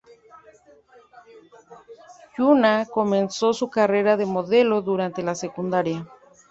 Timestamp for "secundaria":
5.35-6.09